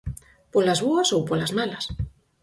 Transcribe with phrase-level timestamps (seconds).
[0.53, 1.85] Polas boas ou polas malas.